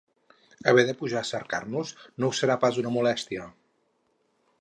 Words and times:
Haver 0.69 0.85
de 0.87 0.95
pujar 1.01 1.19
a 1.19 1.27
cercar-nos, 1.31 1.91
no 2.23 2.31
us 2.35 2.41
serà 2.45 2.55
pas 2.65 2.81
una 2.85 2.95
molèstia? 2.97 3.45